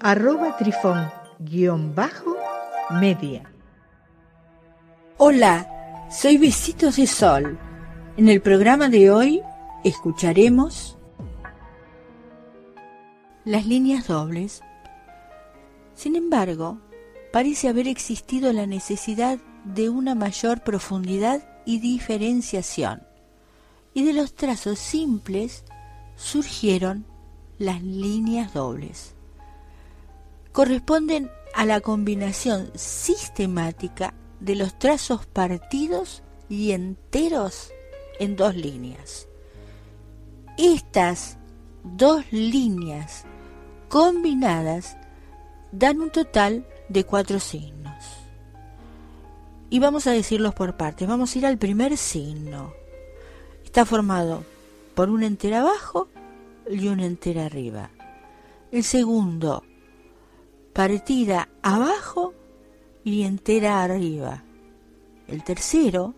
arroba 0.00 0.56
trifón-media. 0.56 3.50
Hola, 5.16 6.08
soy 6.10 6.38
Besitos 6.38 6.96
de 6.96 7.06
Sol. 7.06 7.56
En 8.16 8.28
el 8.28 8.42
programa 8.42 8.88
de 8.88 9.10
hoy 9.10 9.42
escucharemos 9.84 10.98
las 13.44 13.66
líneas 13.66 14.06
dobles. 14.06 14.62
Sin 15.94 16.16
embargo, 16.16 16.78
parece 17.32 17.68
haber 17.68 17.88
existido 17.88 18.52
la 18.52 18.66
necesidad 18.66 19.38
de 19.64 19.88
una 19.88 20.14
mayor 20.14 20.60
profundidad 20.60 21.42
y 21.64 21.80
diferenciación, 21.80 23.02
y 23.94 24.04
de 24.04 24.12
los 24.12 24.34
trazos 24.34 24.78
simples 24.78 25.64
surgieron 26.16 27.06
las 27.58 27.82
líneas 27.82 28.52
dobles. 28.52 29.15
Corresponden 30.56 31.30
a 31.52 31.66
la 31.66 31.82
combinación 31.82 32.70
sistemática 32.74 34.14
de 34.40 34.54
los 34.54 34.78
trazos 34.78 35.26
partidos 35.26 36.22
y 36.48 36.72
enteros 36.72 37.72
en 38.18 38.36
dos 38.36 38.56
líneas. 38.56 39.28
Estas 40.56 41.36
dos 41.84 42.24
líneas 42.30 43.26
combinadas 43.90 44.96
dan 45.72 46.00
un 46.00 46.08
total 46.08 46.66
de 46.88 47.04
cuatro 47.04 47.38
signos. 47.38 48.02
Y 49.68 49.78
vamos 49.78 50.06
a 50.06 50.12
decirlos 50.12 50.54
por 50.54 50.78
partes. 50.78 51.06
Vamos 51.06 51.34
a 51.34 51.38
ir 51.38 51.44
al 51.44 51.58
primer 51.58 51.98
signo. 51.98 52.72
Está 53.62 53.84
formado 53.84 54.42
por 54.94 55.10
un 55.10 55.22
entero 55.22 55.58
abajo 55.58 56.08
y 56.66 56.88
un 56.88 57.00
entero 57.00 57.42
arriba. 57.42 57.90
El 58.72 58.84
segundo, 58.84 59.62
partida 60.76 61.48
abajo 61.62 62.34
y 63.02 63.22
entera 63.22 63.82
arriba. 63.82 64.44
El 65.26 65.42
tercero, 65.42 66.12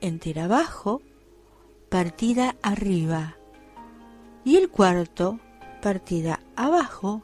entera 0.00 0.44
abajo, 0.44 1.02
partida 1.90 2.56
arriba. 2.62 3.36
Y 4.46 4.56
el 4.56 4.70
cuarto, 4.70 5.40
partida 5.82 6.40
abajo 6.56 7.22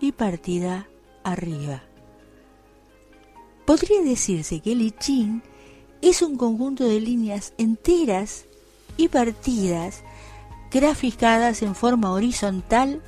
y 0.00 0.12
partida 0.12 0.86
arriba. 1.24 1.82
Podría 3.64 4.02
decirse 4.02 4.60
que 4.60 4.72
el 4.72 4.82
I 4.82 4.90
Ching 4.90 5.42
es 6.02 6.20
un 6.20 6.36
conjunto 6.36 6.84
de 6.84 7.00
líneas 7.00 7.54
enteras 7.56 8.44
y 8.98 9.08
partidas 9.08 10.02
graficadas 10.70 11.62
en 11.62 11.74
forma 11.74 12.12
horizontal 12.12 13.00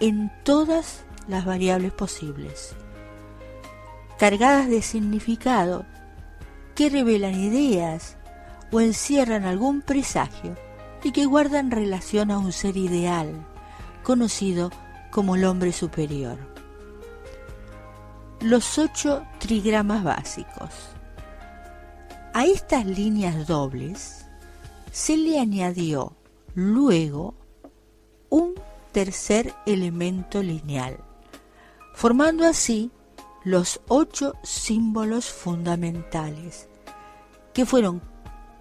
en 0.00 0.32
todas 0.42 1.03
las 1.28 1.44
variables 1.44 1.92
posibles 1.92 2.74
cargadas 4.18 4.68
de 4.68 4.82
significado 4.82 5.84
que 6.74 6.88
revelan 6.88 7.34
ideas 7.34 8.16
o 8.72 8.80
encierran 8.80 9.44
algún 9.44 9.82
presagio 9.82 10.56
y 11.02 11.12
que 11.12 11.26
guardan 11.26 11.70
relación 11.70 12.30
a 12.30 12.38
un 12.38 12.52
ser 12.52 12.76
ideal, 12.76 13.46
conocido 14.02 14.70
como 15.10 15.36
el 15.36 15.44
hombre 15.44 15.72
superior. 15.72 16.38
Los 18.40 18.78
ocho 18.78 19.24
trigramas 19.38 20.02
básicos. 20.02 20.70
A 22.32 22.46
estas 22.46 22.84
líneas 22.84 23.46
dobles 23.46 24.26
se 24.90 25.16
le 25.16 25.38
añadió 25.38 26.16
luego 26.54 27.34
un 28.30 28.54
tercer 28.92 29.52
elemento 29.66 30.42
lineal, 30.42 30.98
formando 31.94 32.44
así 32.44 32.90
los 33.44 33.80
ocho 33.88 34.34
símbolos 34.42 35.26
fundamentales, 35.26 36.68
que 37.52 37.64
fueron 37.64 38.02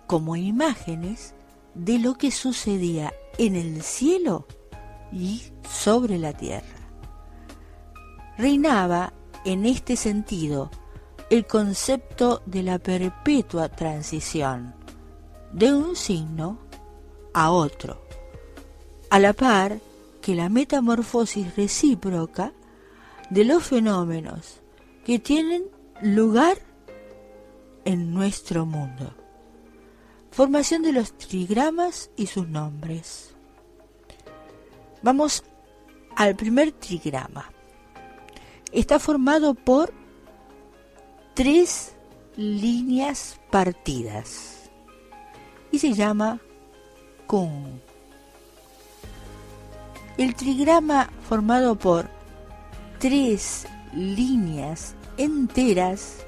como 0.07 0.35
imágenes 0.35 1.33
de 1.73 1.97
lo 1.99 2.15
que 2.15 2.31
sucedía 2.31 3.11
en 3.37 3.55
el 3.55 3.81
cielo 3.81 4.45
y 5.11 5.41
sobre 5.67 6.19
la 6.19 6.33
tierra. 6.33 6.67
Reinaba 8.37 9.13
en 9.45 9.65
este 9.65 9.95
sentido 9.95 10.69
el 11.29 11.47
concepto 11.47 12.43
de 12.45 12.61
la 12.61 12.77
perpetua 12.77 13.69
transición 13.69 14.75
de 15.51 15.73
un 15.73 15.95
signo 15.95 16.59
a 17.33 17.51
otro, 17.51 18.05
a 19.09 19.17
la 19.17 19.33
par 19.33 19.79
que 20.21 20.35
la 20.35 20.49
metamorfosis 20.49 21.55
recíproca 21.55 22.53
de 23.29 23.45
los 23.45 23.63
fenómenos 23.63 24.61
que 25.05 25.19
tienen 25.19 25.63
lugar 26.01 26.57
en 27.85 28.13
nuestro 28.13 28.65
mundo. 28.65 29.13
Formación 30.31 30.81
de 30.81 30.93
los 30.93 31.17
trigramas 31.17 32.09
y 32.15 32.27
sus 32.27 32.47
nombres. 32.47 33.35
Vamos 35.01 35.43
al 36.15 36.35
primer 36.35 36.71
trigrama. 36.71 37.51
Está 38.71 38.99
formado 38.99 39.53
por 39.53 39.93
tres 41.35 41.93
líneas 42.35 43.39
partidas 43.51 44.69
y 45.71 45.79
se 45.79 45.93
llama 45.93 46.39
Kung. 47.27 47.79
El 50.17 50.35
trigrama 50.35 51.09
formado 51.27 51.75
por 51.75 52.07
tres 53.03 53.67
líneas 53.91 54.95
enteras 55.17 56.25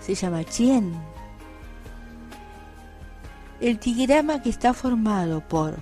se 0.00 0.14
llama 0.14 0.44
Chien. 0.44 0.94
El 3.60 3.78
tigrama 3.78 4.40
que 4.40 4.48
está 4.48 4.72
formado 4.72 5.46
por 5.46 5.74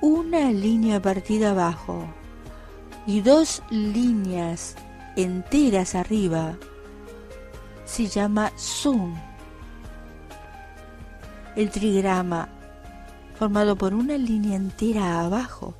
una 0.00 0.50
línea 0.50 1.00
partida 1.00 1.52
abajo 1.52 2.04
y 3.06 3.20
dos 3.20 3.62
líneas 3.70 4.74
enteras 5.14 5.94
arriba 5.94 6.56
se 7.84 8.08
llama 8.08 8.50
Sun. 8.56 9.14
El 11.54 11.70
trigrama 11.70 12.48
formado 13.38 13.76
por 13.76 13.94
una 13.94 14.18
línea 14.18 14.56
entera 14.56 15.20
abajo 15.20 15.76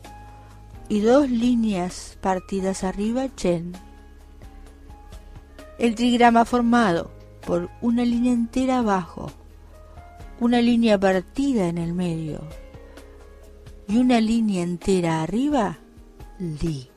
y 0.89 1.01
dos 1.01 1.29
líneas 1.29 2.19
partidas 2.21 2.85
arriba, 2.85 3.29
Chen 3.37 3.73
el 5.79 5.95
trigrama 5.95 6.45
formado 6.45 7.11
por 7.47 7.71
una 7.81 8.05
línea 8.05 8.33
entera 8.33 8.79
abajo, 8.79 9.31
una 10.41 10.61
línea 10.61 10.99
partida 10.99 11.69
en 11.69 11.79
el 11.79 11.95
medio 11.95 12.41
y 13.87 13.97
una 13.97 14.21
línea 14.21 14.65
entera 14.65 15.23
arriba, 15.23 15.79
Li. 16.41 16.91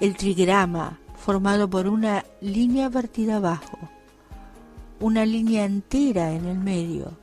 El 0.00 0.16
trigrama 0.16 0.98
formado 1.14 1.68
por 1.68 1.86
una 1.86 2.24
línea 2.40 2.88
partida 2.88 3.36
abajo, 3.36 3.78
una 4.98 5.26
línea 5.26 5.66
entera 5.66 6.32
en 6.32 6.46
el 6.46 6.58
medio 6.58 7.18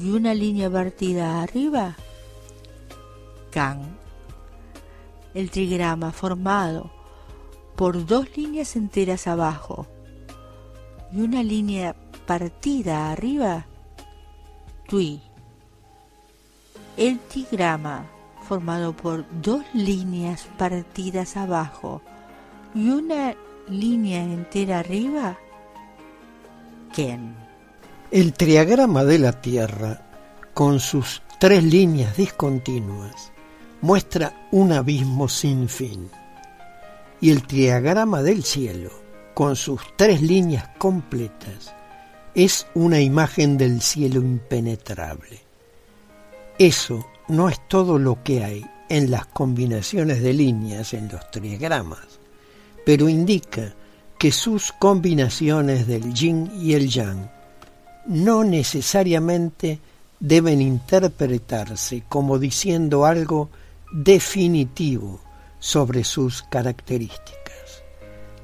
y 0.00 0.10
una 0.10 0.34
línea 0.34 0.70
partida 0.70 1.42
arriba, 1.42 1.96
Kang. 3.50 3.80
El 5.34 5.50
trigrama 5.50 6.12
formado 6.12 6.90
por 7.76 8.04
dos 8.04 8.36
líneas 8.36 8.76
enteras 8.76 9.26
abajo 9.26 9.86
y 11.12 11.20
una 11.20 11.42
línea 11.42 11.94
partida 12.26 13.10
arriba, 13.10 13.66
Tui. 14.88 15.20
El 16.96 17.18
tigrama, 17.20 18.04
formado 18.42 18.92
por 18.92 19.24
dos 19.40 19.64
líneas 19.72 20.46
partidas 20.58 21.36
abajo 21.36 22.02
y 22.74 22.90
una 22.90 23.34
línea 23.68 24.22
entera 24.22 24.80
arriba, 24.80 25.38
Ken. 26.94 27.34
El 28.10 28.32
triagrama 28.32 29.04
de 29.04 29.18
la 29.20 29.40
Tierra, 29.40 30.02
con 30.52 30.80
sus 30.80 31.22
tres 31.38 31.62
líneas 31.62 32.16
discontinuas, 32.16 33.32
muestra 33.82 34.48
un 34.50 34.72
abismo 34.72 35.28
sin 35.28 35.68
fin 35.68 36.10
Y 37.20 37.30
el 37.30 37.46
triagrama 37.46 38.22
del 38.22 38.44
cielo, 38.44 38.90
con 39.34 39.56
sus 39.56 39.80
tres 39.96 40.22
líneas 40.22 40.68
completas, 40.78 41.74
es 42.34 42.66
una 42.74 43.00
imagen 43.00 43.58
del 43.58 43.82
cielo 43.82 44.20
impenetrable. 44.20 45.40
Eso 46.58 47.06
no 47.28 47.48
es 47.48 47.68
todo 47.68 47.98
lo 47.98 48.22
que 48.22 48.44
hay 48.44 48.66
en 48.88 49.10
las 49.10 49.26
combinaciones 49.26 50.22
de 50.22 50.32
líneas 50.32 50.94
en 50.94 51.08
los 51.08 51.30
triagramas, 51.30 52.20
pero 52.84 53.08
indica 53.08 53.74
que 54.18 54.32
sus 54.32 54.72
combinaciones 54.72 55.86
del 55.86 56.12
yin 56.12 56.50
y 56.60 56.74
el 56.74 56.88
yang 56.90 57.30
no 58.06 58.44
necesariamente 58.44 59.80
deben 60.18 60.60
interpretarse 60.60 62.04
como 62.08 62.38
diciendo 62.38 63.06
algo 63.06 63.48
definitivo 63.92 65.20
sobre 65.58 66.04
sus 66.04 66.42
características. 66.42 67.84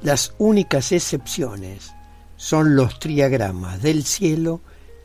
Las 0.02 0.34
únicas 0.38 0.92
excepciones 0.92 1.92
son 2.36 2.76
los 2.76 2.98
triagramas 2.98 3.82
del 3.82 4.04
cielo 4.04 4.60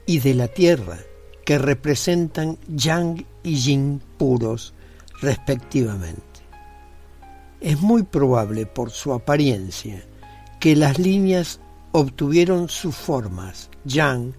y 0.06 0.20
de 0.20 0.34
la 0.34 0.48
tierra, 0.48 1.00
que 1.46 1.58
representan 1.58 2.58
yang 2.68 3.26
y 3.44 3.56
yin 3.56 4.02
puros 4.18 4.74
respectivamente. 5.22 6.22
Es 7.60 7.80
muy 7.80 8.04
probable 8.04 8.66
por 8.66 8.92
su 8.92 9.14
apariencia 9.14 10.04
que 10.60 10.76
las 10.76 11.00
líneas 11.00 11.60
obtuvieron 11.92 12.70
sus 12.70 12.96
formas 12.96 13.70
yang 13.86 14.34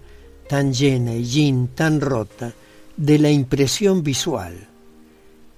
tan 0.47 0.73
llena 0.73 1.13
y 1.15 1.23
yin 1.23 1.67
tan 1.69 1.99
rota 1.99 2.53
de 2.95 3.19
la 3.19 3.29
impresión 3.29 4.03
visual. 4.03 4.72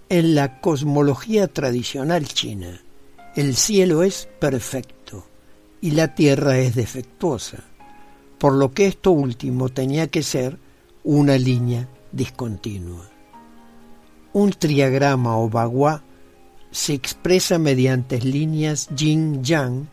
En 0.08 0.36
la 0.36 0.62
cosmología 0.62 1.48
tradicional 1.48 2.28
china, 2.28 2.80
el 3.36 3.56
cielo 3.56 4.04
es 4.04 4.30
perfecto 4.40 5.26
y 5.82 5.92
la 5.92 6.14
tierra 6.14 6.60
es 6.60 6.76
defectuosa, 6.76 7.64
por 8.38 8.54
lo 8.54 8.72
que 8.72 8.86
esto 8.86 9.10
último 9.10 9.70
tenía 9.70 10.06
que 10.06 10.22
ser 10.22 10.60
una 11.04 11.40
línea 11.40 11.90
discontinua. 12.12 13.10
Un 14.34 14.52
triagrama 14.52 15.40
o 15.40 15.50
bagua 15.50 16.04
se 16.70 16.94
expresa 16.94 17.58
mediante 17.58 18.22
líneas 18.22 18.90
yin-yang 18.96 19.88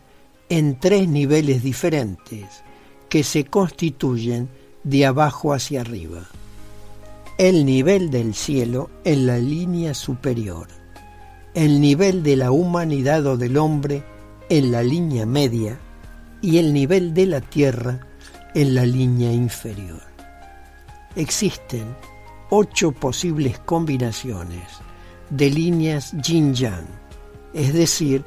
en 0.47 0.79
tres 0.79 1.07
niveles 1.07 1.63
diferentes 1.63 2.45
que 3.09 3.23
se 3.23 3.45
constituyen 3.45 4.47
de 4.83 5.07
abajo 5.07 5.53
hacia 5.53 5.81
arriba. 5.81 6.29
El 7.39 7.65
nivel 7.65 8.11
del 8.11 8.35
cielo 8.35 8.91
en 9.03 9.25
la 9.25 9.39
línea 9.39 9.95
superior, 9.95 10.67
el 11.55 11.81
nivel 11.81 12.21
de 12.21 12.35
la 12.35 12.51
humanidad 12.51 13.25
o 13.25 13.37
del 13.37 13.57
hombre 13.57 14.03
en 14.49 14.71
la 14.71 14.83
línea 14.83 15.25
media 15.25 15.79
y 16.43 16.59
el 16.59 16.71
nivel 16.71 17.15
de 17.15 17.25
la 17.25 17.41
tierra 17.41 18.07
en 18.53 18.75
la 18.75 18.85
línea 18.85 19.33
inferior. 19.33 20.03
Existen 21.15 21.95
ocho 22.51 22.91
posibles 22.91 23.57
combinaciones 23.57 24.67
de 25.31 25.49
líneas 25.49 26.13
yin-yang, 26.21 26.85
es 27.55 27.73
decir, 27.73 28.23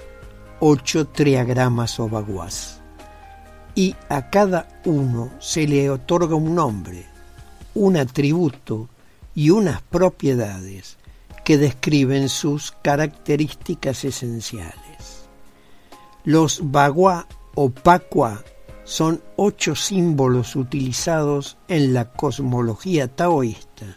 ocho 0.58 1.06
triagramas 1.06 2.00
o 2.00 2.08
baguás. 2.08 2.80
Y 3.76 3.94
a 4.08 4.30
cada 4.30 4.66
uno 4.84 5.30
se 5.38 5.68
le 5.68 5.90
otorga 5.90 6.34
un 6.34 6.56
nombre, 6.56 7.06
un 7.74 7.96
atributo 7.96 8.88
y 9.36 9.50
unas 9.50 9.82
propiedades 9.82 10.96
que 11.44 11.58
describen 11.58 12.28
sus 12.28 12.72
características 12.82 14.04
esenciales. 14.04 15.28
Los 16.24 16.72
bagua 16.72 17.28
o 17.54 17.70
pacua 17.70 18.42
son 18.82 19.22
ocho 19.36 19.76
símbolos 19.76 20.56
utilizados 20.56 21.58
en 21.68 21.92
la 21.92 22.12
cosmología 22.12 23.08
taoísta 23.08 23.96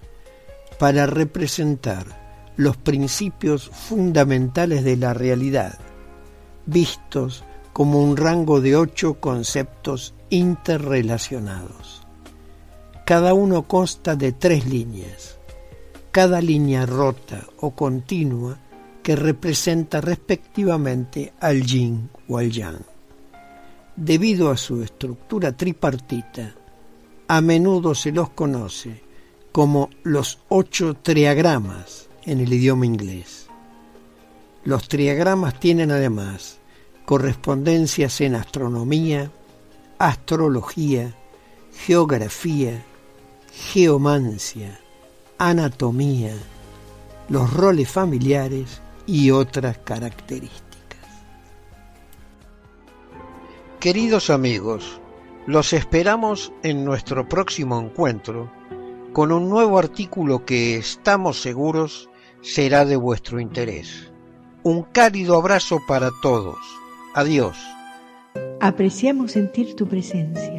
para 0.78 1.08
representar 1.08 2.52
los 2.58 2.76
principios 2.76 3.70
fundamentales 3.70 4.84
de 4.84 4.98
la 4.98 5.14
realidad, 5.14 5.80
vistos 6.66 7.46
como 7.72 8.04
un 8.04 8.18
rango 8.18 8.60
de 8.60 8.76
ocho 8.76 9.22
conceptos 9.22 10.14
interrelacionados. 10.30 12.09
Cada 13.10 13.34
uno 13.34 13.64
consta 13.64 14.16
de 14.16 14.34
tres 14.34 14.68
líneas, 14.68 15.40
cada 16.12 16.42
línea 16.42 16.86
rota 16.86 17.48
o 17.60 17.72
continua 17.72 18.60
que 19.02 19.16
representa 19.16 20.00
respectivamente 20.00 21.34
al 21.40 21.66
yin 21.66 22.12
o 22.28 22.38
al 22.38 22.52
yang. 22.52 22.78
Debido 23.96 24.52
a 24.52 24.58
su 24.58 24.84
estructura 24.84 25.58
tripartita, 25.58 26.54
a 27.28 27.42
menudo 27.42 27.96
se 27.96 28.12
los 28.12 28.30
conoce 28.30 29.02
como 29.52 29.90
los 30.04 30.38
ocho 30.48 30.94
triagramas 30.94 32.10
en 32.28 32.42
el 32.42 32.54
idioma 32.54 32.86
inglés. 32.86 33.48
Los 34.64 34.88
triagramas 34.88 35.60
tienen 35.60 35.90
además 35.90 36.60
correspondencias 37.08 38.22
en 38.22 38.36
astronomía, 38.36 39.32
astrología, 39.98 41.16
geografía, 41.74 42.86
geomancia, 43.52 44.80
anatomía, 45.38 46.34
los 47.30 47.54
roles 47.54 47.90
familiares 47.90 48.82
y 49.06 49.32
otras 49.32 49.78
características. 49.80 51.00
Queridos 53.80 54.30
amigos, 54.30 55.00
los 55.48 55.74
esperamos 55.74 56.52
en 56.64 56.84
nuestro 56.86 57.28
próximo 57.28 57.80
encuentro 57.80 58.52
con 59.14 59.32
un 59.32 59.50
nuevo 59.50 59.80
artículo 59.80 60.46
que 60.46 60.78
estamos 60.78 61.42
seguros 61.42 62.10
será 62.42 62.86
de 62.86 62.96
vuestro 62.96 63.40
interés. 63.40 64.12
Un 64.64 64.84
cálido 64.84 65.38
abrazo 65.38 65.80
para 65.88 66.10
todos. 66.22 66.58
Adiós. 67.16 67.58
Apreciamos 68.60 69.32
sentir 69.32 69.76
tu 69.76 69.88
presencia. 69.88 70.59